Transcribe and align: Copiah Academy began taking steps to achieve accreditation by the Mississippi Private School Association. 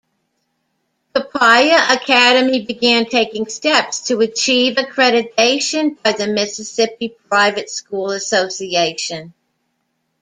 Copiah 1.13 1.95
Academy 1.95 2.65
began 2.65 3.05
taking 3.07 3.45
steps 3.45 3.99
to 4.07 4.19
achieve 4.21 4.77
accreditation 4.77 6.01
by 6.01 6.11
the 6.13 6.25
Mississippi 6.25 7.15
Private 7.29 7.69
School 7.69 8.09
Association. 8.09 9.35